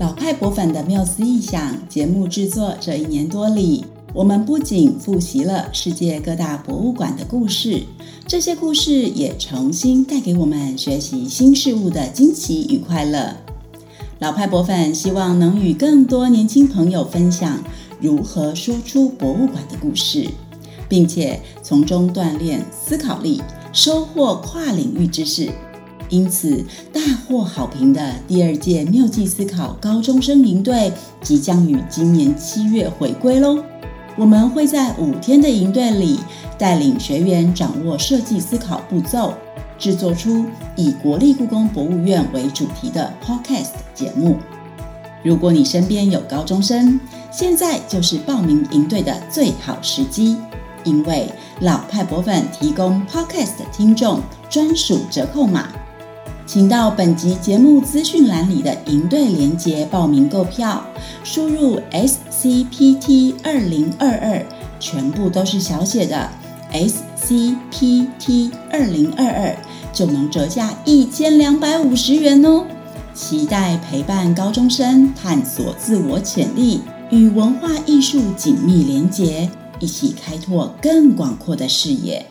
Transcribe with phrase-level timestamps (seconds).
[0.00, 3.84] 老派博粉的缪斯异想节目制作这一年多里，
[4.14, 7.82] 我们不仅复习了世界各大博物馆的故事，
[8.26, 13.36] 这些故事也重新带给我们学习新事物的惊奇与快乐。
[14.20, 17.62] 老派博粉希望能与更多年轻朋友分享
[18.00, 20.26] 如何输出博物馆的故事，
[20.88, 25.50] 并且从中锻炼思考力，收获跨领域知识。
[26.10, 33.62] 因此，大获好评的第二届妙计思考高中生营队即将于今年七月回归喽。
[34.16, 36.18] 我们会在五天的营队里，
[36.58, 39.32] 带领学员掌握设计思考步骤，
[39.78, 40.44] 制作出
[40.76, 44.36] 以国立故宫博物院为主题的 Podcast 节目。
[45.22, 46.98] 如果你身边有高中生，
[47.30, 50.36] 现在就是报名营队的最好时机，
[50.82, 54.20] 因为老派博粉提供 Podcast 听众
[54.50, 55.68] 专属折扣码。
[56.52, 60.84] 请到本集节目资讯栏里的营队连接报名购票，
[61.22, 64.44] 输入 SCPT 二零二二，
[64.80, 66.28] 全部都是小写的
[66.72, 69.56] SCPT 二零二二，
[69.92, 72.66] 就能折价一千两百五十元哦！
[73.14, 79.48] 期待陪伴高中生探索自我潜力，与文化艺术紧密连结，
[79.78, 82.26] 一起开拓更广阔的视野。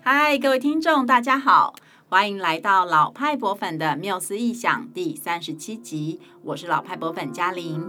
[0.00, 1.74] 嗨，各位听众，大家好。
[2.12, 7.88] 欢迎来到老派博粉的缪斯异想第三十七集，我是老派博粉嘉玲。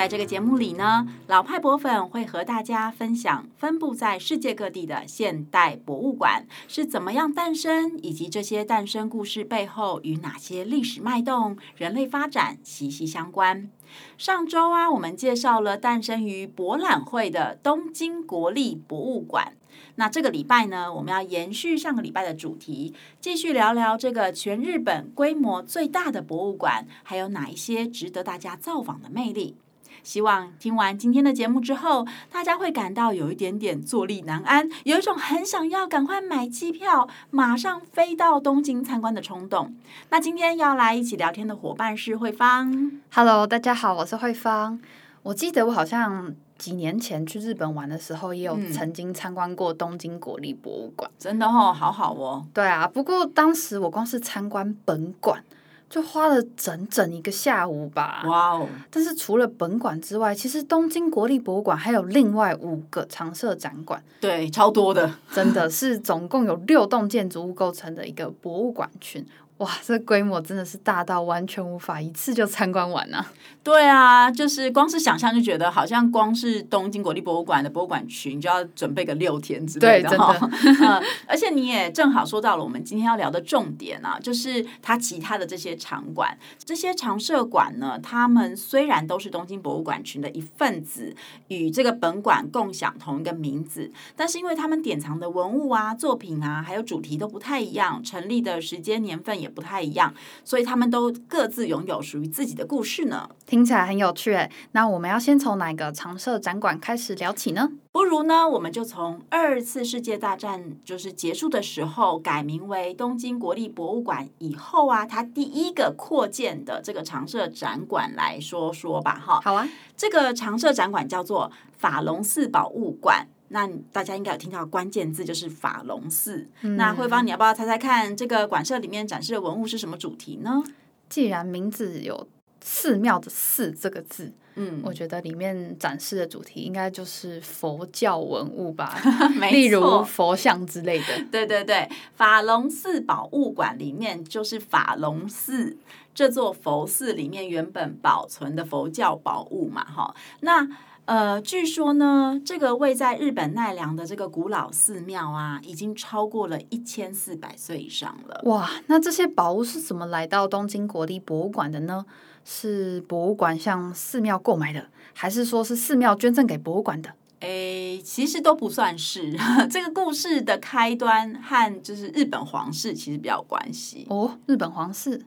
[0.00, 13.68] 在这个节目里呢，老派博粉会和大家分享分布在世界各地的现代博物馆是怎么样诞生，以及这些诞生故事背后与哪些历史脉动、人类发展息息相关。
[14.16, 19.52] 上周啊，我们介绍了诞生于博览会的东京国立博物馆。
[19.96, 29.56] 那这个礼拜呢，我们要延续上个礼拜的主题，继续聊聊这个全日本规模最大的博物馆，还有哪一些值得大家造访的魅力。
[30.02, 39.74] 希望听完今天的节目之后，大家会感到有一点点坐立难安，有一种很想要赶快买机票，马上飞到东京参观的冲动。
[40.08, 43.00] 那今天要来一起聊天的伙伴是慧芳。
[43.12, 44.80] Hello，大家好，我是慧芳。
[45.22, 51.10] 我记得我好像几年前去日本玩的时候，也有曾经参观过东京国立博物馆。
[51.10, 52.46] 嗯，真的哦，好好哦。
[52.54, 55.44] 对啊，不过当时我光是参观本馆。
[55.90, 58.22] 就花了整整一个下午吧。
[58.24, 58.68] 哇哦！
[58.88, 64.00] 但是除了本馆之外，其实东京国立博物馆还有另外五个常设展馆。
[64.20, 69.26] 对，超多的，真的是总共有六栋建筑物构成的一个博物馆群。
[69.60, 73.30] 哇，这规模真的是大到完全无法一次就参观完啊！
[73.62, 80.34] 对啊，就是光是想象就觉得好像光是东京国立博物馆的博物馆群就要准备个六天之类的哈。
[80.40, 91.14] 嗯， 而且你也正好说到了我们今天要聊的重点啊，就是它其他的这些场馆，这些常设馆呢，他们虽然都是东京博物馆群的一份子，
[91.48, 103.28] 与这个本馆共享同一个名字，但是因为他们典藏的文物啊、作品啊，还有主题都不太一样，成立的时间年份也不太一样，所以他们都各自拥有属于自己的故事呢。
[103.44, 107.70] 听起来很有趣诶，那我们要先从哪个常设展馆开始聊起呢？
[107.92, 119.20] 不如呢，我们就从二次世界大战就是结束的时候改名为东京国立博物馆以后啊，它第一个扩建的这个常设展馆来说说吧。
[119.20, 123.26] 哈，好啊，这个常设展馆叫做法隆寺博物馆。
[123.52, 126.48] 那大家应该有听到关键字就是法隆寺。
[126.62, 130.62] 嗯、那慧芳，你要不要猜猜看，这个馆舍里面展示的文物是什么主题呢？
[131.08, 132.28] 既然名字有
[132.60, 138.96] 寺庙的“寺”这个字，嗯，我觉得里面展示的主题应该就是佛教文物吧，
[139.50, 141.06] 例如佛像之类的。
[141.32, 145.76] 对对对，法隆寺宝物馆里面就是法隆寺
[146.14, 150.68] 这座佛寺里面原本保存的佛教宝物嘛，哈，那。
[151.10, 158.40] 呃，据说呢，这个位在日本奈良的这个古老寺庙啊，已经超过了一千四百岁以上了。
[158.44, 162.06] 哇，那这些宝物是怎么来到东京国立博物馆的呢？
[162.44, 167.10] 是博物馆向寺庙购买的，还是说是寺庙捐赠给博物馆的？
[167.40, 169.36] 诶，其实都不算是。
[169.68, 174.06] 这个故事的开端和就是日本皇室其实比较有关系。
[174.08, 175.20] 哦，日本皇室。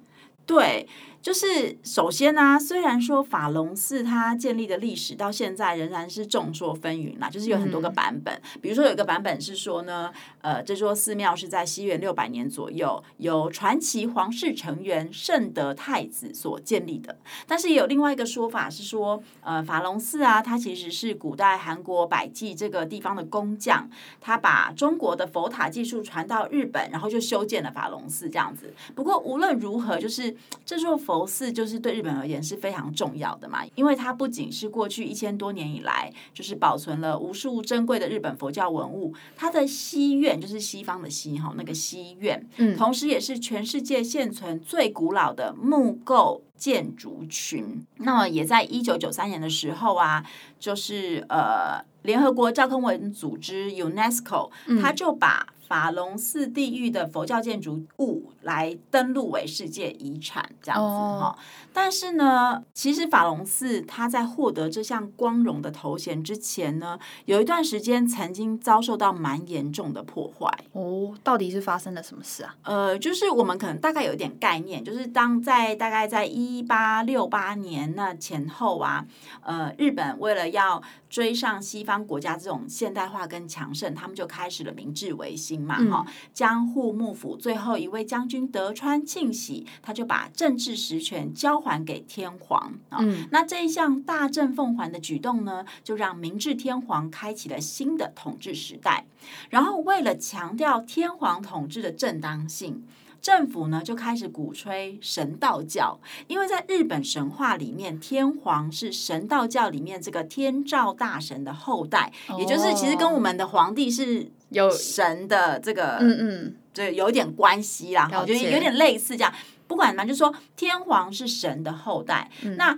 [0.45, 0.85] 对，
[1.23, 8.33] 就是首先呢、啊，虽然说法隆寺它建立的历史到现在仍然是众说纷纭啦，就是有很多个版本。
[8.33, 10.11] 嗯、比如说有一个版本是说呢，
[10.41, 17.17] 呃，这座寺庙是在西元六百年左右由传奇皇室成员圣德太子所建立的。
[17.47, 23.89] 但是也有另外一个说法是说，呃，法隆寺啊，它其实是古代韩国百济这个地方的工匠，
[24.19, 28.73] 他把中国的佛塔技术传到日本，然后就修建了法隆寺这样子。
[28.93, 30.35] 不过无论如何，就是
[30.65, 31.12] 这座佛。
[31.13, 47.85] 佛寺就是对日本而言是非常重要的嘛，因为它不仅是过去一千多年以来就是保存了无数珍贵的日本佛教文物，它的西院就是西方的西哈那个西院，嗯，同时也是全世界现存最古老的木构建筑群。
[47.97, 50.25] 那么也在一九九三年的时候啊，
[50.59, 54.49] 就是呃联合国教科文组织 UNESCO，
[54.81, 61.37] 它就把法隆寺地狱的佛教建筑物来登录为世界遗产，这样子哈。
[61.71, 70.47] 但是呢，其实法隆寺它在获得这项光荣的头衔之前呢，有一段时间曾经遭受到蛮严重的破坏。
[70.73, 72.55] 哦，到底是发生了什么事啊？
[72.63, 79.05] 呃，就是我们可能大概有一点概念，就是当在大概在一八六八年那前后啊，
[79.41, 80.81] 呃，日本为了要
[81.13, 85.61] 追上西方国家这种现代化跟强盛，他们就开始了明治维新。
[85.61, 92.97] 嘛哈，江户幕府最后一位将军德川庆喜，他就把政治实权交还给天皇啊。
[93.01, 99.05] 嗯，那这一项大政奉还的举动呢，就让明治天皇开启了新的统治时代。
[99.51, 102.83] 然后，为了强调天皇统治的正当性，
[103.23, 114.29] 政府呢就开始鼓吹神道教，因为在日本神话里面，天皇是神道教里面这个天照大神的后代，也就是其实跟我们的皇帝是。
[114.49, 119.33] 有神的这个，嗯嗯，就有点关系啦，我觉得有点类似这样。
[119.65, 122.29] 不管嘛，就说天皇是神的后代。
[122.43, 122.77] 嗯、那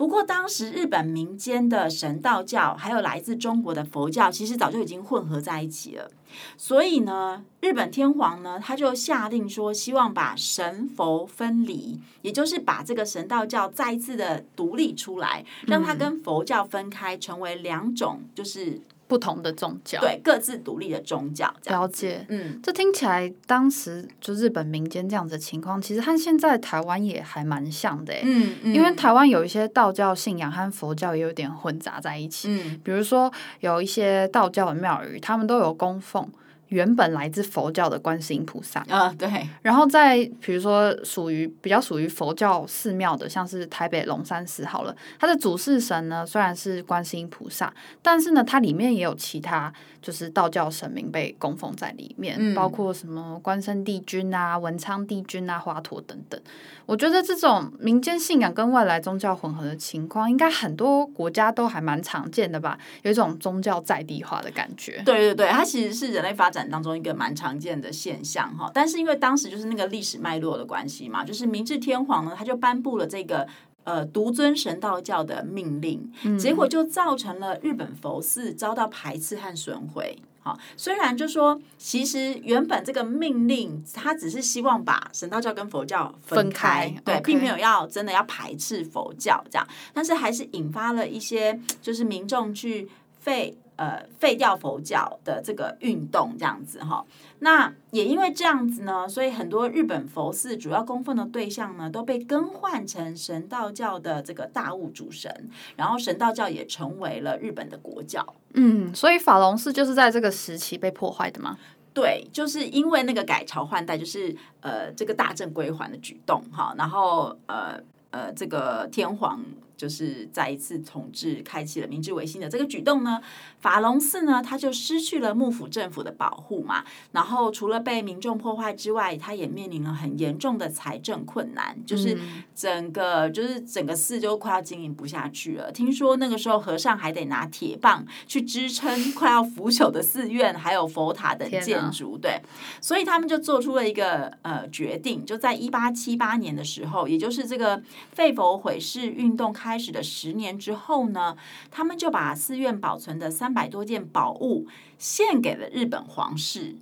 [0.00, 6.10] 不过当时日本民间的神道教，还有来自中国的佛教，其实早就已经混合在一起了。
[6.56, 18.80] 所以呢，日本天皇呢，他就下令说，希望把神佛分离，也就是把这个神道教再一次的独立出来，让它跟佛教分开，成为两种，就是。
[19.10, 22.24] 不同的宗教，对，各自独立的宗教，了解。
[22.28, 28.14] 嗯，这听起来当时就日本民间这样子的情况，其实和现在台湾也还蛮像的。
[28.22, 32.48] 嗯，嗯，因为台湾有一些道教信仰和佛教也有点混杂在一起。
[32.48, 36.30] 嗯，比如说有一些道教的庙宇，他们都有供奉。
[36.70, 39.28] 原本来自佛教的观世音菩萨啊，对。
[39.62, 47.72] 然后在比如说属于比较属于佛教寺庙的，像是台北龙山寺好了，它的主事神呢虽然是观世音菩萨，
[48.02, 56.40] 但是呢它里面也有其他就是道教神明被供奉在里面，嗯、包括什么关圣帝君啊、文昌帝君啊、华佗等等。
[56.86, 62.78] 我觉得这种民间信仰跟外来宗教混合的情况，应该很多国家都还蛮常见的吧？
[63.02, 65.02] 有一种宗教在地化的感觉。
[65.04, 66.59] 对对对，它其实是人类发展。
[66.68, 73.46] 当中一个蛮常见的现象哈，但是因为当时就是那个历史脉络的关系嘛，就是明治天皇呢，他就颁布了这个
[73.84, 80.18] 呃独尊神道教的命令，结果就造成了日本佛寺遭到排斥和损毁。
[80.42, 87.22] 好，虽然就说其实原本这个命令他只是希望把神道教跟佛教分开，对，okay.
[87.22, 93.56] 并没有要真的要排斥佛教这样，但是还是引发了一些就是民众去废。
[93.80, 97.02] 呃，废掉佛教的这个运动这样子哈，
[97.38, 108.34] 那也因为这样子呢，所以很多日本佛寺主要供奉的对象呢，都被更换成神道教的这个大物主神，然后神道教也成为了日本的国教。
[108.52, 111.56] 嗯，所以法隆寺就是在这个时期被破坏的吗？
[111.94, 119.42] 对，就是因为那个改朝换代，就是呃这个大政归还的举动哈，然后呃呃这个天皇。
[119.80, 123.18] 就是再一次统治，开启了明治维新的这个举动呢，
[123.60, 126.84] 法隆寺呢，它就失去了幕府政府的保护嘛。
[127.12, 132.14] 然后除了被民众破坏之外，它也面临了很严重的财政困难，就是
[132.54, 135.72] 整个就是整个寺就快要经营不下去了。
[135.72, 142.18] 听说那个时候和尚还得拿铁棒去支撑 快要腐朽的寺院，还有佛塔等建筑。
[142.18, 142.38] 对，
[142.82, 147.82] 所以他们就做出了一个呃决定，就在一八七八年的时候，也就是这个
[148.12, 149.69] 废佛毁寺运动开。
[149.70, 151.36] 开始的十年之后呢，
[151.70, 154.66] 他们就把寺院保存的三百多件宝物
[154.98, 156.74] 献给了日本皇室，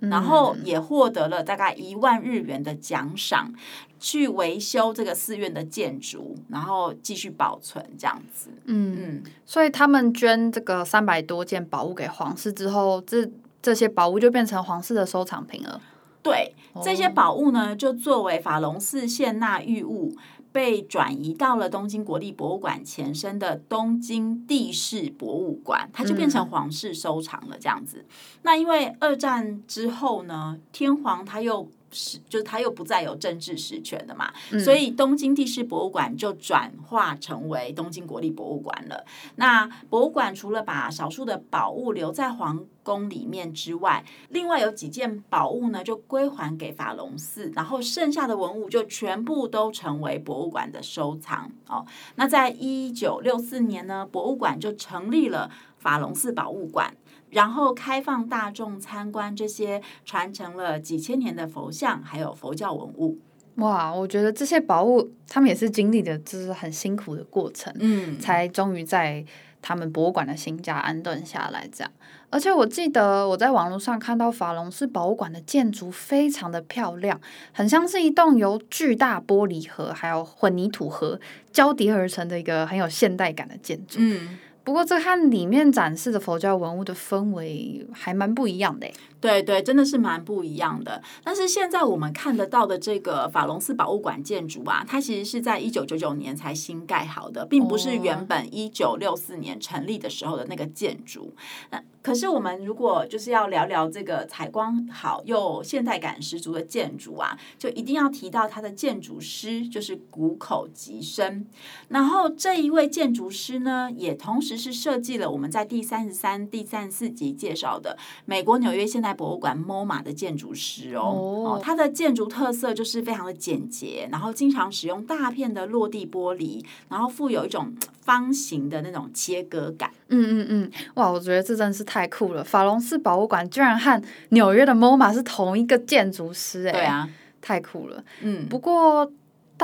[0.00, 3.54] 然后也获得了大概一万日元的奖赏，
[3.98, 8.50] 去维修这个寺院的建筑，然后继续保存这样子。
[8.66, 13.26] 嗯嗯，所以他们捐这个三百多件宝物给皇室之后，这
[13.62, 15.80] 这些宝物就变成皇室的收藏品了。
[16.22, 20.14] 对，这些宝物呢，就作为法隆寺献纳御物。
[20.54, 27.98] 被转移到了东京国立博物馆前身的东京地市博物馆，它就变成皇室收藏了这样子。
[27.98, 31.68] 嗯、那因为二战之后呢，天皇他又。
[31.94, 39.04] 是，就是他又不再有政治实权的嘛，嗯、所以东京地势博物馆就转化成为东京国立博物馆了。
[39.36, 51.86] 那博物馆除了把少数的宝物留在皇宫里面之外，另外有几件宝物呢，就归还给法隆寺，然后剩下的文物就全部都成为博物馆的收藏哦。
[52.16, 56.94] 那在一九六四年呢，博物馆就成立了法隆寺宝物馆。
[57.34, 63.18] 然后开放大众参观这些传承了几千年的佛像，还有佛教文物。
[63.56, 69.24] 哇，我觉得这些宝物，他们也是经历的，就是很辛苦的过程，嗯，才终于在
[69.60, 71.68] 他们博物馆的新家安顿下来。
[71.72, 71.92] 这样，
[72.30, 77.20] 而且我记得我在网络上看到法隆寺博物馆的建筑非常的漂亮，
[77.52, 81.20] 很像是一栋由巨大玻璃盒还有混凝土盒
[81.52, 83.98] 交叠而成的一个很有现代感的建筑。
[84.00, 84.38] 嗯。
[84.64, 88.90] 不过，这和里面展示的佛教文物的氛围还蛮不一样的。
[89.20, 91.02] 对对，真的是蛮不一样的。
[91.22, 101.34] 但是现在我们看得到的这个法隆寺博物馆建筑啊，它其实是在一九九九年才新盖好的，并不是原本一九六四年成立的时候的那个建筑。
[101.70, 111.46] 那可是我们如果就是要聊聊这个采光好又现代感十足的建筑啊，就一定要提到它的建筑师，就是谷口吉生。
[111.88, 129.90] 然后这一位建筑师呢，也同时是设计了我们在第三十三、第三十四集介绍的美国纽约现代博物馆 MoMA 的建筑师哦，它的建筑特色就是非常的简洁，然后经常使用大片的落地玻璃，然后富有一种方形的那种切割感。
[130.08, 132.44] 嗯嗯嗯，哇，我觉得这真是太酷了！
[132.44, 137.08] 法隆寺博物馆居然和纽约的 MoMA 是同一个建筑师，哎，对啊，
[137.40, 138.04] 太酷了。
[138.20, 139.10] 嗯，不过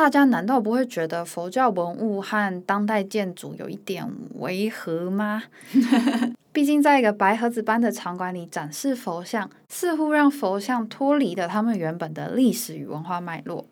[0.00, 5.42] 大家难道不会觉得佛教文物和当代建筑有一点违和吗？
[6.54, 13.66] 毕竟，在一个白盒子般的场馆里展示佛像，似乎让佛像脱离了他们原本的历史与文化脉络。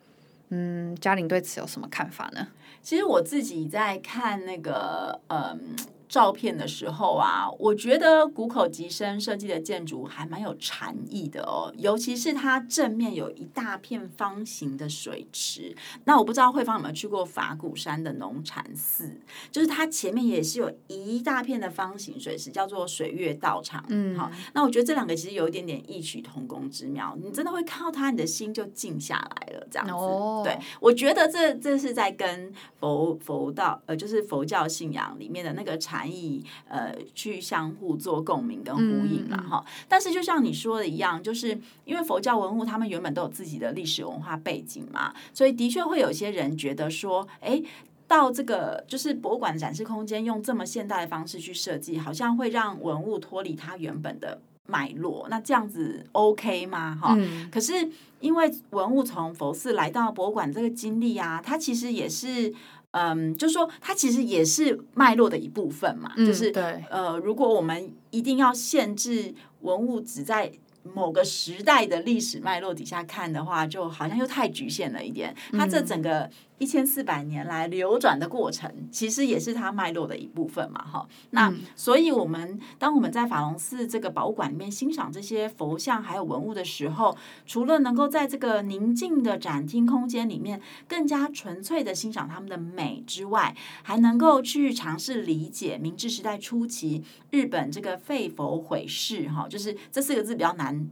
[0.49, 2.49] 嗯，嘉玲对此有什么看法呢？
[2.83, 5.75] 其实我自己在看那个，嗯。
[6.09, 15.75] 照片的时候啊，我觉得谷口吉生设计的建筑还蛮有禅意的哦，尤其是它正面有一大片方形的水池。
[16.05, 23.85] 那我不知道慧芳有没有去过法鼓山的农禅寺，就是它前面也是有一大片的方形水池，叫做水月道场。
[23.89, 29.93] 嗯，好，那我觉得这两个其实有一点点异曲同工之妙，你真的会看到它，你的心就静下来了，这样子。
[29.93, 35.98] 哦，对，我觉得这这是在跟佛佛道呃，就是佛教信仰里面的那个禅。
[35.99, 39.61] 含义呃，去相互做共鸣跟呼应了哈。
[39.65, 47.61] 嗯、但是就像你说的一样，就是因为佛教文物他们原本都有自己的历史文化背景嘛，所以的确会有些人觉得说，哎，
[48.07, 55.27] 到这个就是博物馆展示空间用这么现代的方式去设计，好像会让文物脱离它原本的脉络。
[55.29, 56.97] 那这样子 OK 吗？
[57.01, 57.89] 哈、嗯，可是
[58.21, 62.53] 因为文物从佛寺来到博物馆这个经历啊，它其实也是。
[62.91, 70.51] 嗯，就是说它其实也是脉络的一部分嘛，嗯、就是对呃，如果我们一定要限制文物只在
[70.83, 75.35] 某个时代的历史脉络底下看的话，就好像又太局限了一点。
[75.53, 76.29] 它这整个。
[76.59, 81.07] 一千四百年来流转的过程，其实也是它脉络的一部分嘛，哈。
[81.31, 100.89] 那所以，我们当我们在法隆寺这个博物馆里面欣赏这些佛像还有文物的时候，除了能够在这个宁静的展厅空间里面更加纯粹的欣赏它们的美之外，还能够去尝试理解明治时代初期日本这个废佛毁释，哈，就是这四个字比较难。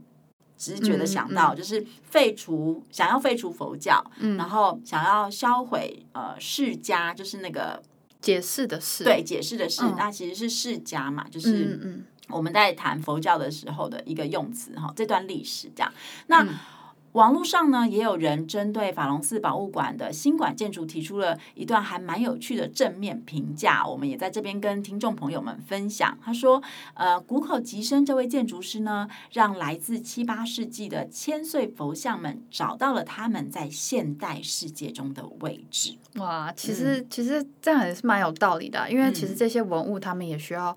[0.58, 7.82] 直觉的想到，就是废除，想要废除佛教，嗯、然后想要销毁呃释迦，就是那个
[8.20, 15.90] 解释的释，对，解释的释，嗯、那其实是释迦嘛，就是我们在谈佛教的时候的一个用词哈，这段历史这样，
[16.26, 16.46] 那。
[17.12, 26.16] 嗯网络上呢，也有人针对法隆寺博物馆的新馆建筑提出了一段还蛮有趣的正面评价，我们也在这边跟听众朋友们分享。
[26.22, 26.62] 他说
[26.94, 40.76] ：“呃，谷口吉生这位建筑师呢，让来自七八世纪的千岁佛像们找到了他们在现代世界中的位置。”哇，其实、嗯、其实这样也是蛮有道理的，因为其实这些文物他们也需要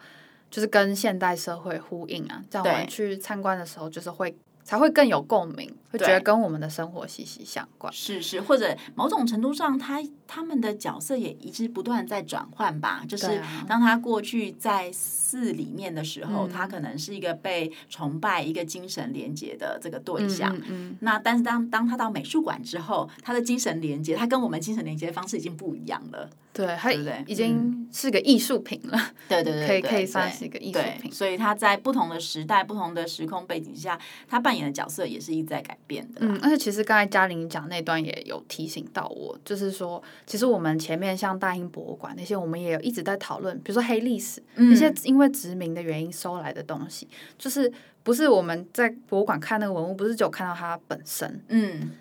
[0.49, 4.35] 就是跟现代社会呼应啊，在我们去参观的时候，就是会。
[4.71, 7.91] 才会更有共鸣，会觉得跟我们的生活息息相关。
[7.91, 13.03] 是是，或者某种程度上，他他们的角色也一直不断在转换吧。
[13.05, 20.55] 就是当他过去在寺里面的时候，他可能是一个被崇拜、一个精神连接的这个对象。
[20.59, 20.97] 嗯嗯。
[21.01, 26.29] 那但是当当他到美术馆之后，他的精神连接，他跟我们精神连接的方式已经不一样了。
[26.53, 29.11] 对，他已经是个艺术品了。
[29.29, 31.11] 对对 对，可以可以算是一个艺术品。
[31.11, 36.19] 所以他在不同的时代、不同的时空背景下，他扮演的角色也是一直在改变的。
[36.19, 47.71] 嗯，而且其实刚才嘉玲讲那段也有提醒到我，就是说，其实我们前面像大英博物馆那些，我们也有一直在讨论，比如说黑历史、嗯、那些因为殖民的原因收来的东西，就是
[48.03, 51.91] 不是我们在博物馆看那个文物，不是只有看到它本身，嗯。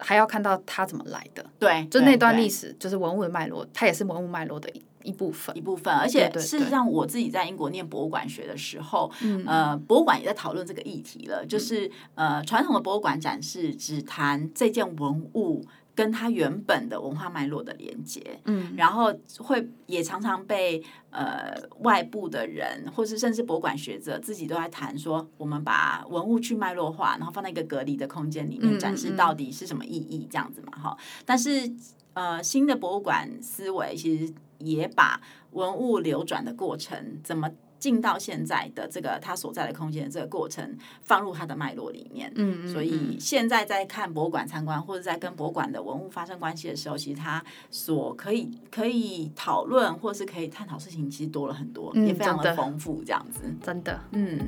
[0.00, 5.94] 还要看到它怎么来的，对，就那段历史，就是文物的脉络，它也是文物脉络的一一部分，一部分。
[5.94, 9.10] 而且事实上，我自己在英国念博物馆学的时候，
[9.46, 15.64] 呃，博物馆也在讨论这个议题了，就是呃，传统的博物馆展示只谈这件文物。
[15.96, 30.76] 跟它原本的文化脉络的连接，嗯，然后会也常常被呃外部的人，或是甚至博物馆学者自己都在谈说，我们把文物去脉络化，然后放在一个隔离的空间里面展示，到底是什么意义这样子嘛？
[30.76, 31.72] 哈，但是
[32.14, 34.34] 呃，新的博物馆思维其实
[34.64, 35.20] 也把
[35.52, 37.50] 文物流转的过程怎么。
[37.76, 42.32] 进到现在的这个他所在的空间的这个过程，放入他的脉络里面。
[42.34, 53.02] 嗯，所以现在在看博物馆参观，或者在跟博物馆的文物发生关系的时候，其实他所可以可以讨论或是可以探讨事情，其实多了很多，嗯、也非常的丰富。
[53.04, 54.38] 这样子，真的，嗯。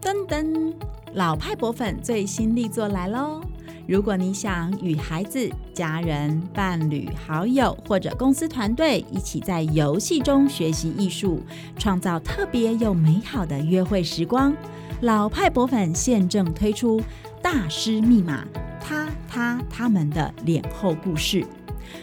[0.00, 0.72] 噔噔，
[1.12, 3.42] 老派博粉最新力作来喽！
[3.88, 11.42] 如果你想与孩子、家人、伴侣、好友或者公司团队一起在游戏中学习艺术，
[11.78, 14.54] 创造特别又美好的约会时光，
[15.00, 17.00] 老派博粉现正推出
[17.40, 18.44] 《大师密码：
[18.78, 21.40] 他、他、他们的脸后故事》。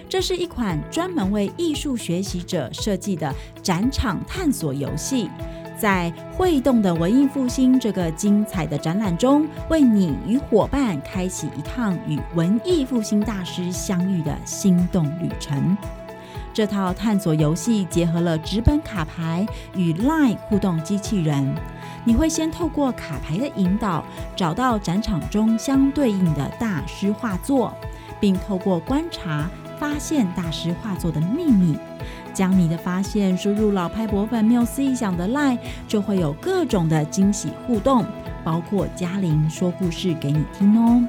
[0.09, 5.29] 这是一款专门为艺术学习者设计的展场探索游戏。
[5.77, 15.77] 在会动的文艺复兴这个精彩的展览中，为你与伙伴开启一趟与文艺复兴大师相遇的心动旅程。
[16.53, 21.53] 这套探索游戏结合了纸本卡牌与 LINE 互动机器人，
[22.05, 24.01] 你会先透过卡牌的引导，
[24.37, 27.73] 找到展场中相对应的大师画作，
[28.21, 31.77] 并透过观察发现大师画作的秘密。
[32.35, 38.05] 将你的发现输入老派博粉缪斯异想的 LINE，就会有各种的惊喜互动，
[38.43, 41.01] 包括嘉玲说故事给你听哦。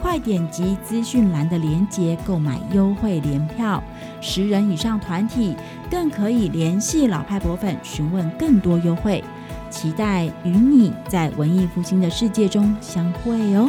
[0.00, 3.82] 快点击资讯栏的链接购买优惠联票，
[4.20, 5.56] 十人以上团体
[5.90, 9.24] 更可以联系老派博粉询问更多优惠。
[9.70, 13.68] 期待与你在文艺复兴的世界中相会哦。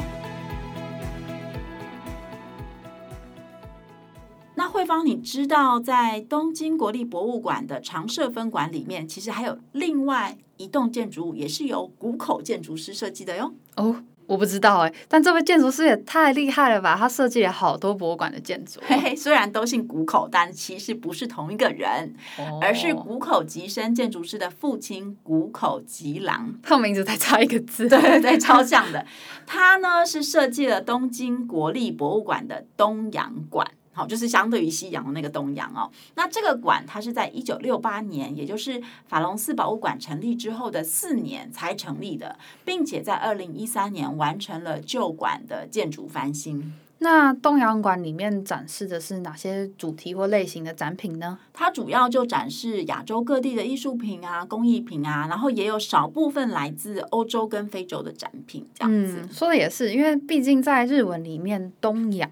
[5.05, 13.53] 你知道，在东京国立博物馆的常设分馆里面，其实还有另外一栋建筑物，也是由谷口建筑师设计的哟。
[13.75, 16.95] 哦，我不知道哎，但这位建筑师也太厉害了吧！
[16.97, 18.79] 他设计了好多博物馆的建筑。
[18.87, 26.55] 嘿嘿，虽然都姓谷口，但其实不是同一个人，哦、而是谷口吉生建筑师的父亲谷口吉郎。
[26.63, 29.05] 他名字才差一个字， 对对对，超像的。
[29.45, 33.69] 他呢是设计了东京国立博物馆的东洋馆。
[33.95, 35.89] 好，就是相对于西洋的那个东洋哦。
[36.15, 46.73] 那这个馆它是在一九六八年，也就是法隆寺博物馆成立之后的四年才成立的，并且在二零一三年完成了旧馆的建筑翻新。
[46.99, 51.37] 那东洋馆里面展示的是哪些主题或类型的展品呢？
[51.53, 58.65] 它主要就展示亚洲各地的艺术品啊、工艺品啊，然后也有少部分来自欧洲跟非洲的展品。
[58.73, 62.29] 这样子、嗯、说的也是，因为毕竟在日文里面，东洋。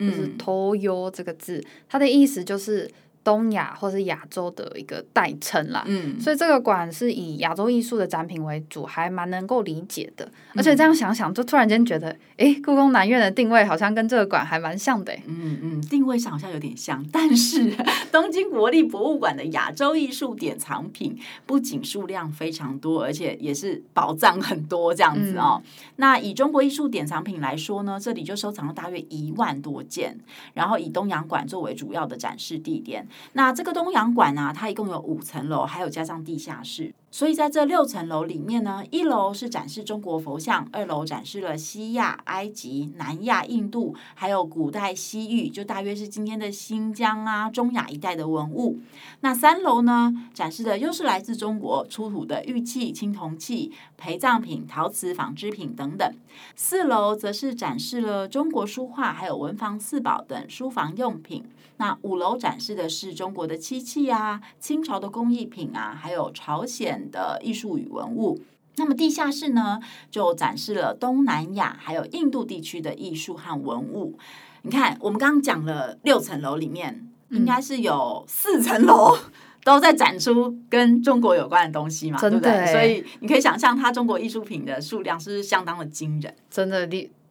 [0.00, 2.90] 就是“偷油”这个字，它的意思就是。
[3.22, 10.26] 东亚或是亚洲的一个代称啦，嗯，所以这个馆是以亚洲艺术的展品为主，还蛮能够理解的。
[10.54, 15.12] 而且这样想想，就突然间觉得，哎，故宫南院的定位好像跟这个馆还蛮像的。
[15.26, 17.70] 嗯嗯，定位上好像有点像，但是
[18.10, 25.60] 东京国立博物馆的亚洲艺术典藏品不仅数量非常多，而且也是宝藏很多这样子哦。
[25.62, 30.18] 嗯、那以中国艺术典藏品来说呢，这里就收藏了大约一万多件，
[30.54, 33.06] 然后以东洋馆作为主要的展示地点。
[33.32, 36.92] 那这个东洋馆呢，它一共有五层楼，还有加上地下室。
[37.12, 48.78] 所以在这六层楼里面呢，一楼是展示中国佛像，二楼展示了西亚、埃及、南亚、印度，还有古代西域，就大约是今天的新疆啊、中亚一带的文物。
[49.22, 56.14] 那三楼呢，展示的又是来自中国出土的玉器、青铜器、陪葬品、陶瓷、纺织品等等。
[56.54, 61.44] 四楼则是展示了中国书画，还有文房四宝等书房用品。
[61.80, 68.38] 那五楼展示的是中国的漆器啊、清朝的工艺品啊，还有朝鲜的艺术与文物。
[68.76, 74.18] 那么地下室呢，就展示了东南亚还有印度地区的艺术和文物。
[74.60, 79.16] 你看，我们刚刚讲了六层楼里面，应该是有四层楼
[79.64, 82.66] 都在展出跟中国有关的东西嘛，对不对？
[82.66, 86.36] 所以你可以想象，它中国艺术品的数量是是相当的惊人？
[86.50, 86.86] 真的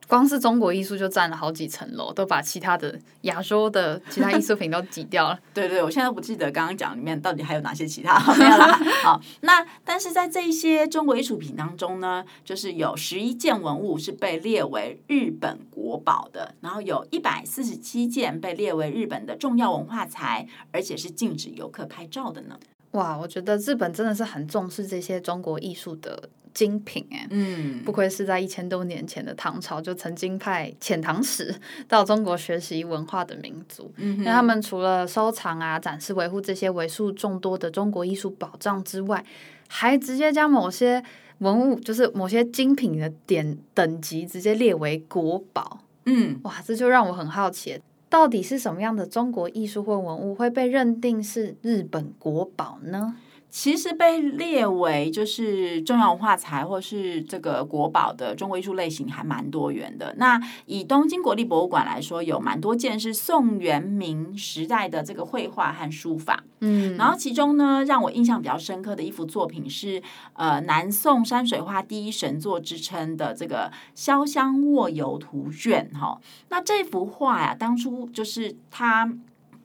[0.09, 5.39] 光是中国艺术就占了好几层楼，都把其他的亚洲的其他艺术品都挤掉了。
[5.53, 8.19] 对对，我现在不记得刚刚讲里面到底还有哪些其他。
[8.33, 8.79] 没有啦。
[9.03, 22.57] 好，那但是在这一些中国艺术品当中呢，就是有十一件文物是被列为日本国宝的，然后有一百四十七件被列为日本的重要文化财，而且是禁止游客拍照的呢。
[22.93, 26.27] 哇，我觉得日本真的是很重视这些中国艺术的
[26.59, 31.55] 精品哎，嗯，不愧是在一千多年前的唐朝就曾经派遣唐使
[31.87, 33.89] 到中国学习文化的民族。
[33.95, 39.23] 嗯，那他们除了收藏啊、展示、维护这些为数众多的中国艺术宝藏之外，
[39.69, 41.01] 还直接将某些
[41.37, 45.79] 文物，就是某些精品的点等级，直接列为国宝。
[46.07, 47.79] 嗯，哇，这就让我很好奇。
[48.09, 53.15] 到底是什么样的中国艺术或文物会被认定是日本国宝呢？
[53.49, 60.13] 其实被列为就是重要文化财或是这个国宝的中国艺术类型还蛮多元的。
[60.17, 66.43] 那以东京国立博物馆来说，有蛮多件是宋元明时代的这个绘画和书法。
[66.59, 70.01] 嗯，然后其中呢，让我印象比较深刻的一幅作品是
[70.33, 76.19] 呃南宋山水画第一神作之称的这个《潇湘卧游图卷》哈。
[76.49, 79.11] 那这幅画呀，当初就是它。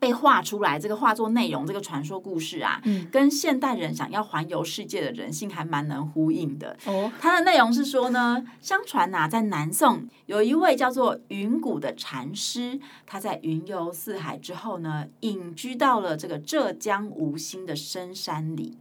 [0.04, 6.76] 被画出来，这个画作内容，这个传说故事啊，嗯，跟现代人想要环游世界的人性还蛮能呼应的。
[6.84, 18.76] 哦，它的内容是说呢，相传呐、啊，在南宋有一位叫做云谷的禅师，他在云游四海之后呢，隐居到了这个浙江吴兴的深山里。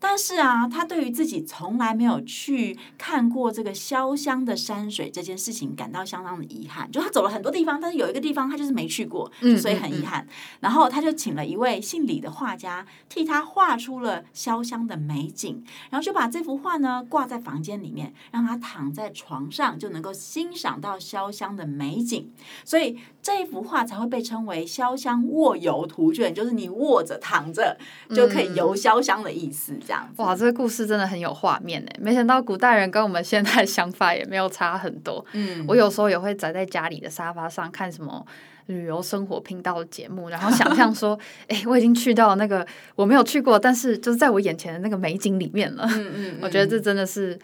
[0.00, 6.90] 但是啊，他对于自己从来没有去看过这个潇湘的山水这件事情感到相当的遗憾。
[6.90, 10.24] 就他走了很多地方，但是有一个地方他就是没去过，所以很遗憾。
[10.24, 10.58] 嗯嗯嗯。
[10.60, 22.32] 然后他就请了一位姓李的画家替他画出了潇湘的美景，然后就把这幅画呢挂在房间里面，让他躺在床上就能够欣赏到潇湘的美景。
[22.64, 27.76] 所以这一幅画才会被称为《潇湘卧游图卷》，就是你卧着躺着
[28.14, 29.78] 就可以游潇湘的意思。
[29.90, 30.22] 这样子。
[30.22, 31.90] 哇，这个故事真的很有画面呢。
[31.98, 35.24] 没想到古代人跟我们现在想法也没有差很多。
[35.32, 38.24] 嗯，我有时候也会宅在家里的沙发上看什么
[38.66, 45.84] 旅游生活频道的节目，然后想象说， 哎，我已经去到那个我没有去过，但是就是在我眼前的那个美景里面了。
[45.86, 47.36] 嗯嗯，嗯，我觉得这真的是。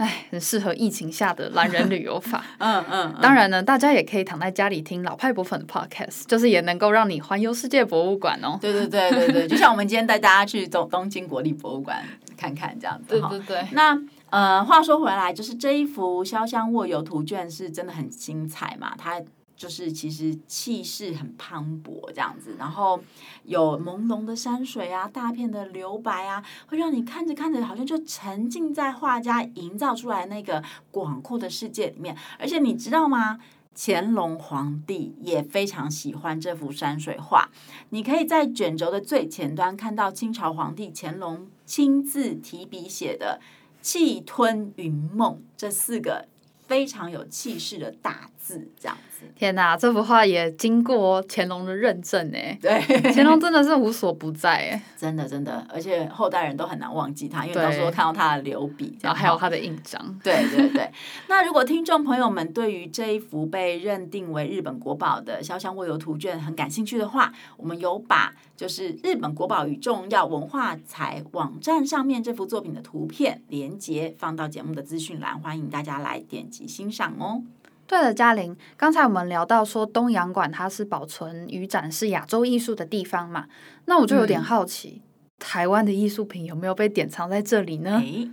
[0.00, 2.42] 哎，很适合疫情下的懒人旅游法。
[2.56, 8.58] 嗯嗯，当然呢，大家也可以躺在家里听老派博粉的 podcast，就是也能够让你环游世界博物馆哦。
[8.58, 12.02] 对对对对对， 就像我们今天带大家去东东京国立博物馆
[12.34, 13.20] 看看这样子。
[13.20, 13.66] 对对对。
[13.72, 13.94] 那
[14.30, 18.94] 呃，话说回来，就是这一幅《潇湘卧游图卷》是真的很精彩嘛？
[18.96, 19.20] 它。
[19.60, 22.98] 就是其实气势很磅礴这样子，然后
[23.44, 32.16] 有朦胧的山水啊，大片的留白啊，会让你看着看着好像就沉浸在画家营造出来那个广阔的世界里面。
[32.38, 33.38] 而且你知道吗？
[33.76, 37.50] 乾隆皇帝也非常喜欢这幅山水画。
[37.90, 43.42] 你可以在卷轴的最前端看到清朝皇帝乾隆亲自提笔写的
[43.82, 46.26] “气吞云梦”这四个
[46.62, 48.96] 非常有气势的大字，这样。
[49.36, 52.80] 天哪，这幅画也经过乾隆的认证哎，对，
[53.12, 60.90] 乾隆真的是无所不在哎，真的真的，而且后代人都很难忘记他，因为到时候看到他的留笔，然后还有他的印章， 对对对。
[61.28, 77.42] 那如果听众朋友们对于这一幅被认定为日本国宝的《潇湘卧游图卷》很感兴趣的话，我们有把就是日本国宝与重要文化财网站上面这幅作品的图片连接放到节目的资讯栏，欢迎大家来点击欣赏哦。
[77.90, 83.46] 对了，嘉玲，刚才我们聊到说东洋馆它是保存与展示亚洲艺术的地方嘛，
[83.86, 85.02] 那我就有点好奇，嗯、
[85.40, 87.98] 台湾的艺术品有没有被典藏在这里呢？
[87.98, 88.30] 诶，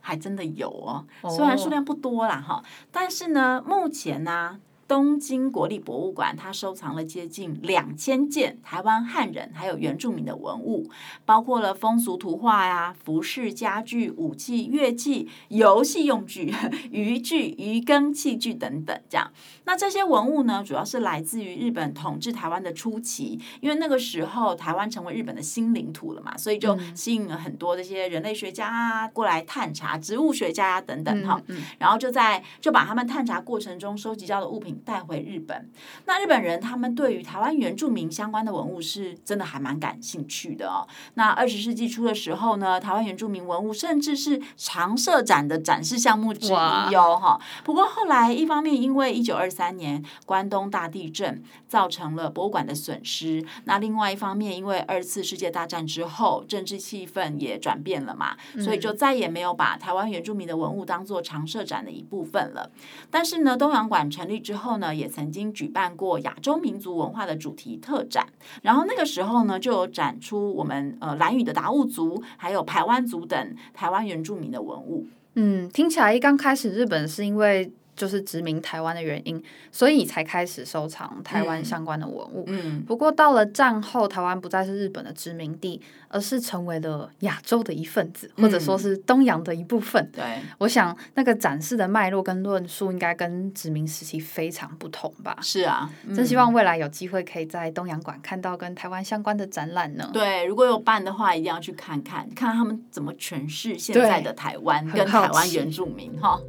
[0.00, 4.58] 还真的有哦，虽然数量不多啦哈，但是呢，目前呢、啊，
[4.90, 10.90] 东京国立博物馆，它收藏了接近两千件台湾汉人还有原住民的文物，
[11.24, 16.52] 包括了风俗图画呀、服饰、家具、武器、乐器、游戏用具、
[16.90, 19.00] 渔具、渔耕器具等等。
[19.08, 19.30] 这样，
[19.64, 31.40] 那这些文物呢，主要是来自于日本统治台湾的初期，因为那个时候台湾成为日本的新领土了嘛，所以就吸引了很多这些人类学家啊过来探查，植物学家啊等等哈，
[31.78, 35.70] 然后就在就把他们探查过程中收集到的物品带回日本。
[36.06, 40.86] 那日本人他们对于台湾原住民相关的文物是真的还蛮感兴趣的哦。
[41.14, 47.40] 那二十世纪初的时候呢，台湾原住民文物甚至是常设展的展示项目之一哟哈。
[47.64, 62.70] 不过后来一方面因为一九二三年关东大地震造成了博物馆的损失，那另外一方面因为二次世界大战之后政治气氛也转变了嘛，所以就再也没有把台湾原住民的文物当做常设展的一部分了。
[63.10, 68.24] 但是呢，东洋馆成立之后后呢，也曾经举办过亚洲民族文化的主题特展，
[68.62, 75.06] 然后那个时候呢，就有展出我们呃蓝屿的达悟族，还有排湾族等台湾原住民的文物。
[75.34, 77.72] 嗯，听起来一刚开始日本是因为。
[78.00, 82.44] 就是殖民台湾的原因，所以才开始收藏台湾相关的文物。
[82.46, 90.10] 嗯，不过到了战后，台湾不再是日本的殖民地，而是成为了亚洲的一份子，或者说是东洋的一部分。
[90.14, 90.24] 对，
[90.56, 95.36] 我想那个展示的脉络跟论述应该跟殖民时期非常不同吧？
[95.42, 100.08] 是啊，真希望未来有机会可以在东洋馆看到跟台湾相关的展览呢。
[100.10, 106.40] 对，如果有办的话，一定要去看看，看他们怎么诠释现在的台湾跟台湾原住民哈。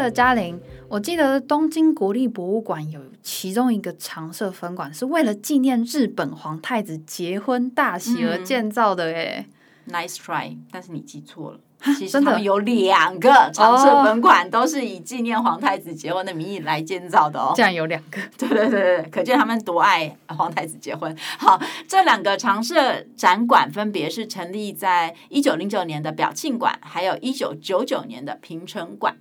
[0.00, 0.58] 对了，嘉玲，
[0.88, 9.12] 我记得东京国立博物馆有其中一个常设分馆，是为了纪念日本皇太子结婚大喜而建造的。
[9.12, 9.46] 哎、
[9.84, 11.60] 嗯、，Nice try，但是你记错了。
[11.98, 17.52] 其实他们有两个常设分馆，都是以纪念皇太子结婚的名义来建造的哦。
[17.54, 21.14] 竟然有两个，对对对对，可见他们多爱皇太子结婚。
[21.38, 29.14] 好，这两个常设展馆分别是成立在一九零九年的表庆馆，还有一九九九年的平成馆。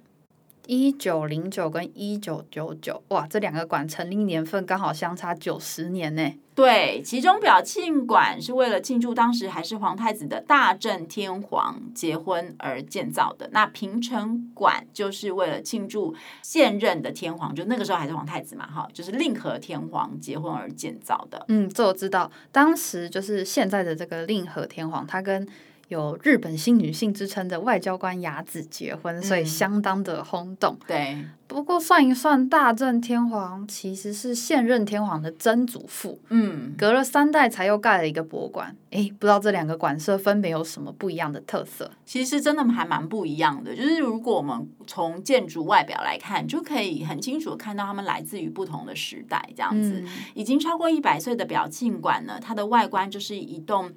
[0.69, 6.31] 一九零九跟一九九九，哇，这两个馆成立年份刚好相差九十年呢。
[6.53, 21.43] 对，其中表庆馆是为了庆祝当时还是皇太子的大正天皇结婚而建造的，那平城馆就是为了庆祝现任的天皇，就那个时候还是皇太子嘛，哈，就是令和天皇结婚而建造的。
[21.47, 25.47] 嗯，这我知道，当时就是现在的这个令和天皇，他跟
[25.89, 30.77] 有日本新女性之称的外交官雅子结婚，所以相当的轰动。
[30.81, 36.19] 嗯、对，不过算一算，大正天皇其实是现任天皇的曾祖父。
[36.29, 38.75] 嗯，隔了三代才又盖了一个博物馆。
[38.91, 41.91] 诶，不知道这两个馆舍分别有什么不一样的特色？
[42.05, 43.75] 其实真的还蛮不一样的。
[43.75, 49.49] 就是如果我们从建筑外表来看，就可以很清楚看到他们来自于不同的时代。
[49.55, 53.91] 这样子，嗯、已经超过一百岁的表庆馆呢，它的外观就是一栋。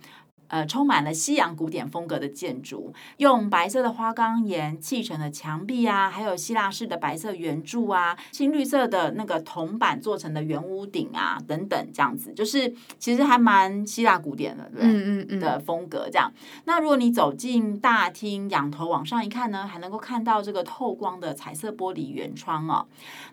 [0.53, 16.31] 呃，充满了西洋古典风格的建筑，用白色的花岗岩砌成的墙壁啊，还有希腊式的白色圆柱啊，青绿色的那个铜板做成的圆屋顶啊，等等，这样子，就是其实还蛮希腊古典的，对，嗯嗯嗯的风格这样。
[16.67, 22.87] 那如果你走进大厅，仰头往上一看呢，还能够看到这个透光的彩色玻璃圆窗哦。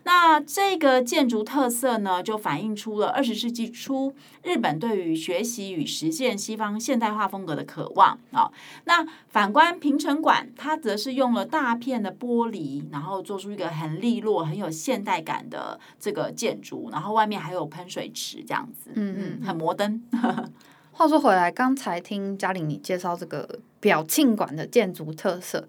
[0.04, 8.52] 那这个建筑特色呢，就反映出了二十世纪初日本对于学习与实现西方现代化风格的渴望啊、哦，
[8.84, 20.02] 那反观平城馆，它则是用了大片的玻璃，然后做出一个很利落、很有现代感的这个建筑，然后外面还有喷水池，这样子，嗯嗯，很摩登。
[20.92, 25.66] 话说回来，刚才听嘉玲你介绍这个表庆馆的建筑特色。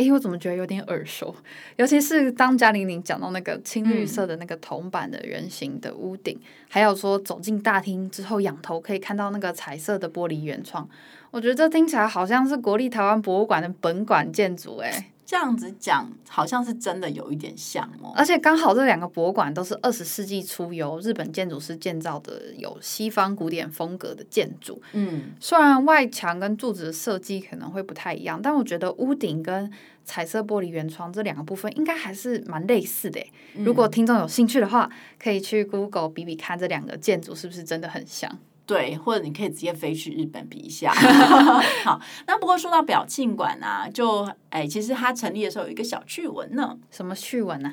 [0.00, 1.34] 哎，我怎么觉得有点耳熟？
[1.76, 10.88] 尤其是当贾玲玲讲到那个青绿色的那个铜板的圆形的屋顶，嗯、还有说走进大厅之后仰头可以看到那个彩色的玻璃圆窗，
[11.30, 15.12] 我觉得这听起来好像是国立台湾博物馆的本馆建筑诶。
[15.30, 18.12] 这样子讲，好像是真的有一点像哦。
[18.16, 24.82] 而且刚好这两个博物馆都是二十世纪初由日本建筑师建造的，有西方古典风格的建筑。
[24.92, 29.70] 嗯，虽然外墙跟柱子的设计可能会不太一样，但我觉得屋顶跟
[30.04, 33.24] 彩色玻璃圆窗这两个部分应该还是蛮类似的。
[33.54, 38.36] 嗯，如果听众有兴趣的话，可以去 Google 比比看这两个建筑是不是真的很像。
[38.70, 40.92] 对，或者你可以直接飞去日本比一下。
[41.82, 46.78] 好，那不过说到表庆馆啊，就哎，其实它成立的时候有一个小趣闻呢。
[46.88, 47.72] 什么趣闻呢？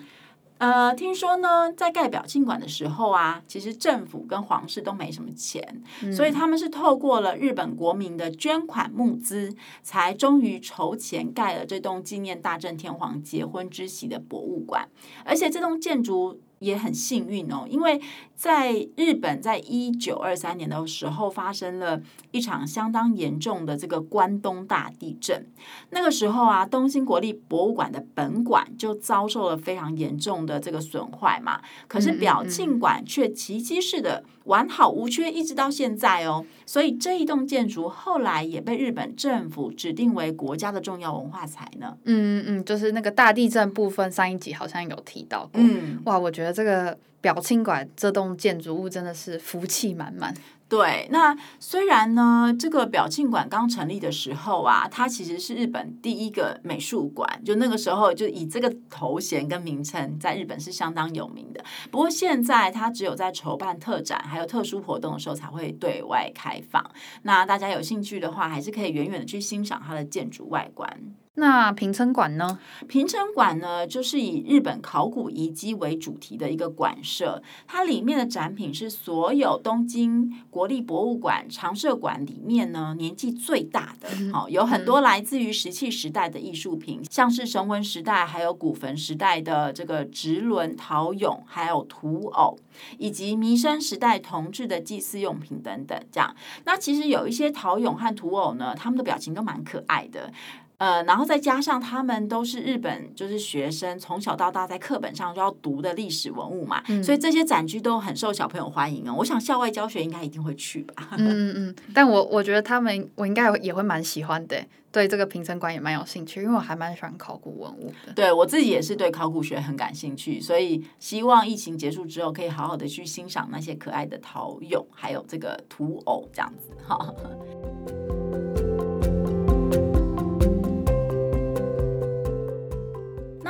[0.58, 14.90] 呃，听说呢，在盖表庆馆的时候啊，其实政府跟皇室都没什么钱，嗯、所以他们是透过了日本国民的捐款募资，才终于筹钱盖了这栋纪念大正天皇结婚之喜的博物馆，
[15.24, 16.42] 而且这栋建筑。
[16.60, 18.02] 也很幸运哦，因为
[18.38, 25.48] 在日本，在一九二三年的时候，发生了一场相当严重的这个关东大地震。
[25.90, 31.60] 那个时候啊，东京国立博物馆的本馆就遭受了非常严重的这个损坏嘛。
[31.88, 36.46] 可是表庆馆却奇迹似的完好无缺，一直到现在哦。
[36.64, 41.98] 所以这一栋建筑后来也被日本政府指定为国家的重要文化财呢。
[42.04, 45.54] 嗯嗯，就是那个大地震部分，上一集好像有提到过。
[45.56, 50.34] 嗯，哇，我觉得这个表庆馆这栋建筑物真的是福气满满。
[50.70, 61.64] 对，那虽然呢，这个表庆馆刚成立的时候啊，它其实是日本第一个美术馆，就那个时候就以这个头衔跟名称，在日本是相当有名的。
[61.90, 66.86] 不过现在它只有在筹办特展还有特殊活动的时候才会对外开放。
[67.22, 71.00] 那大家有兴趣的话，还是可以远远的去欣赏它的建筑外观。
[71.40, 72.58] 那平城馆呢？
[72.88, 84.10] 平城馆呢，就是以日本考古遗迹为主题的一个馆舍，它里面的展品是所有东京国立博物馆常设馆里面呢年纪最大的。
[84.34, 92.58] 好、嗯，有很多来自于石器时代的艺术品，嗯、像是神文时代还有古坟时代的这个直轮陶俑，还有土偶，
[92.98, 95.96] 以及弥生时代铜制的祭祀用品等等。
[96.12, 100.34] 这样，那其实有一些陶俑和土偶呢，他们的表情都蛮可爱的。
[100.78, 109.16] 呃，然后再加上他们都是日本，就是学生从小到大在课本上就要读的历史文物嘛，嗯、所以这些展区都很受小朋友欢迎哦。
[109.18, 111.10] 我想校外教学应该一定会去吧。
[111.18, 118.14] 嗯嗯，但我我觉得他们我应该也会蛮喜欢的，对这个平成馆也蛮有兴趣，因为我还蛮喜欢考古文物的。
[118.14, 127.14] 对我自己也是对考古学很感兴趣，所以希望疫情结束之后可以好好的去欣赏那些可爱的陶俑，还有这个土偶这样子哈。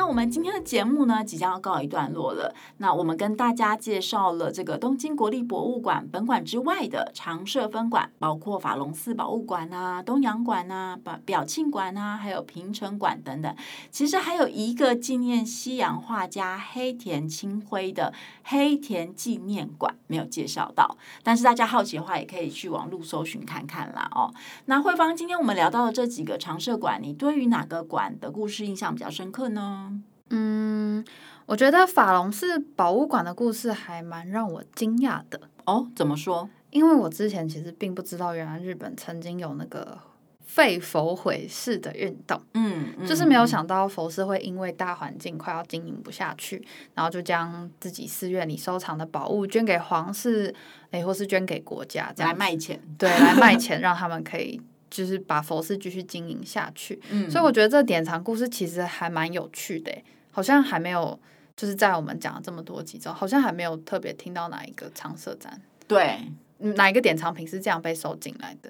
[0.08, 2.56] 我们今天的节目呢，即将要告一段落了。
[2.78, 13.54] 那我们跟大家介绍了这个东京国立博物馆本馆之外的常设分馆，包括法隆寺博物馆啊、东洋馆啊、表表庆馆啊，还有平成馆等等。
[13.92, 24.10] 其实还有一个纪念西洋画家黑田清辉的黑田纪念馆没有介绍到，但是大家好奇的话，也可以去网络搜寻看看啦。
[24.16, 24.34] 哦，
[24.66, 29.96] 那慧芳，今天我们聊到的这几个常设馆，你对于哪个馆的故事印象比较深刻呢？
[30.30, 31.04] 嗯，
[31.46, 35.88] 我觉得法隆寺博物馆的故事还蛮让我惊讶的哦。
[35.96, 36.50] 怎么说？
[36.70, 39.98] 因为我之前其实并不知道，原来日本曾经有那个
[40.46, 42.42] 废佛毁寺的运动。
[42.54, 50.54] 嗯，嗯，就是没有想到佛寺会因为大环境快要经营不下去，然后就将自己寺院里收藏的宝物捐给皇室，
[50.92, 52.80] 哎，或是捐给国家，这样来卖钱。
[52.98, 54.62] 对，来卖钱，让他们可以。
[54.90, 59.92] 就是把佛寺继续经营下去，嗯，所以我觉得这典藏故事其实还蛮有趣的，
[60.38, 61.20] 好像还没有
[61.56, 66.32] 就是在我们讲了这么多集之后，好像还没有特别听到哪一个常设展，对，
[66.76, 68.70] 哪一个典藏品是这样被收进来的？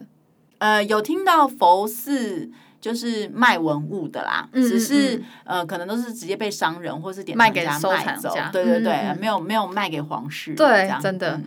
[0.60, 2.50] 呃，有听到佛寺
[2.80, 11.42] 就是卖文物的啦，嗯、只是呃，可能都是直接被商人或是典藏家卖走，卖给收藏家，对对对，嗯、没有没有卖给皇室，对，真的。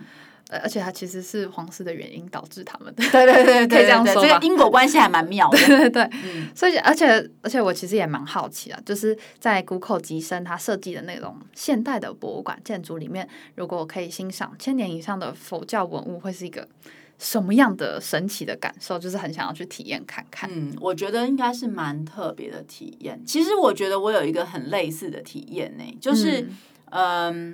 [0.51, 6.03] 嗯而且它其实是皇室的原因导致他们的，对对对， 可以这样说吧，这个因果关系还蛮妙的， 对对对。
[6.25, 7.07] 嗯、所以，而且
[7.41, 16.67] 而且我其实也蛮好奇啊，就是在谷口吉生他设计的那种现代的博物馆建筑里面，如果我可以欣赏千年以上的佛教文物，会是一个
[17.17, 18.99] 什么样的神奇的感受？
[18.99, 20.49] 就是很想要去体验看看。
[20.53, 23.17] 嗯，我觉得应该是蛮特别的体验。
[23.25, 26.45] 其实我觉得我有一个很类似的体验呢，就是
[26.89, 27.53] 嗯。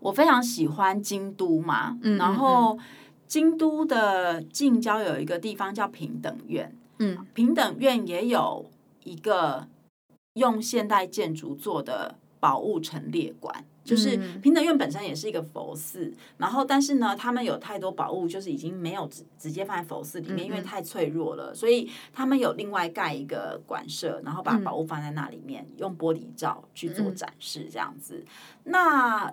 [0.00, 2.78] 我非常喜欢京都嘛，嗯、然后
[3.26, 8.68] 京都的近郊有一个地方叫平等院，嗯，平等院也有
[9.04, 9.68] 一个
[10.34, 28.24] 用现代建筑做的宝物陈列馆，就是平等院本身也是一个佛寺，然后但是呢，他们有太多宝物，就是已经没有直直接放在佛寺里面，因为太脆弱了，所以他们有另外盖一个馆舍，然后把宝物放在那里面，用玻璃罩去做展示，这样子，
[28.64, 29.32] 那。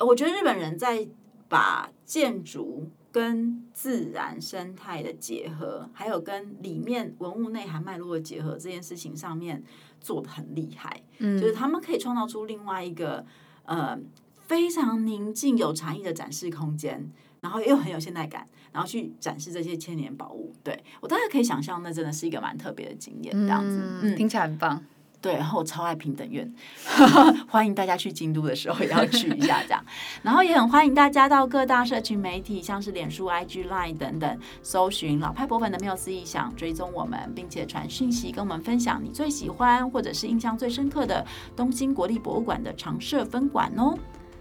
[0.00, 1.06] 我觉得日本人在
[1.48, 9.62] 把建筑跟自然生态的结合，还有跟里面文物内涵脉络的结合这件事情上面
[10.00, 11.02] 做的很厉害。
[11.18, 13.24] 嗯，就是他们可以创造出另外一个
[13.64, 13.98] 呃
[14.46, 20.52] 非常宁静有禅意的展示空间，然后又很有现代感，然后去展示这些千年宝物。
[20.62, 24.84] 对，我大概可以想象，那真的是一个蛮特别的经验，这样子，嗯，听起来很棒。
[25.20, 26.52] 对，然后我超爱平等院，
[27.48, 29.84] 欢迎大家去京都的时候也要去一下这样。
[30.22, 41.24] 然后也很欢迎大家到各大社群媒体，像是脸书、IG、Line 等等，搜寻老派博粉的缪斯意想，追踪我们，并且传讯息跟我们分享你最喜欢或者是印象最深刻的
[41.56, 43.98] 东京国立博物馆的常设分馆哦。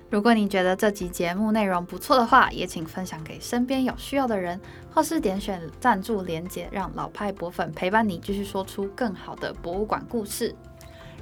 [0.10, 4.60] 如果你觉得这集节目内容不错的话，也请分享给身边有需要的人，
[4.94, 10.56] 或是点选赞助连结，让老派博粉陪伴你，继续说出更好的博物馆故事。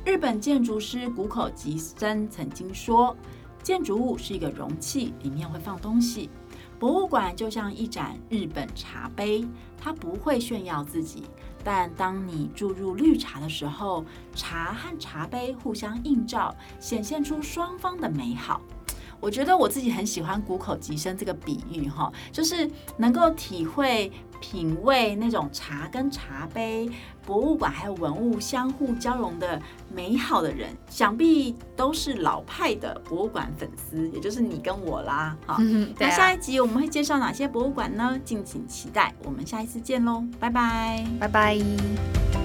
[0.05, 3.15] 日本建筑师谷口吉生曾经说
[3.63, 6.29] ：“建筑物是一个容器，里面会放东西。
[6.77, 9.47] 博物馆就像一盏日本茶杯，
[9.77, 11.23] 它不会炫耀自己，
[11.63, 14.03] 但当你注入绿茶的时候，
[14.35, 18.61] 茶和茶杯互相映照，显现出双方的美好。”
[19.23, 24.11] 我觉得我自己很喜欢谷口吉生这个比喻，哈，就是能够体会。
[24.43, 26.89] 品味那种茶跟茶杯、
[27.25, 29.57] 博物馆还有文物相互交融的
[29.89, 35.33] 美好的人，想必都是老派的博物馆粉丝，也就是你跟我啦。
[35.45, 38.19] 好， 嗯，那下一集我们会介绍哪些博物馆呢？
[38.25, 39.15] 敬请期待。
[39.23, 42.42] 我们下一次见喽，拜拜，拜拜。